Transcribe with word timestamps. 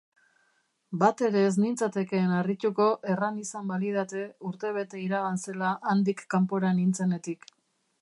Batere 1.03 1.43
ez 1.49 1.51
nintzatekeen 1.63 2.33
harrituko 2.39 2.89
erran 3.17 3.39
izan 3.43 3.69
balidate 3.75 4.25
urtebete 4.53 5.05
iragan 5.05 5.41
zela 5.45 5.79
handik 5.93 6.29
kanpora 6.37 6.77
nintzenetik. 6.83 7.51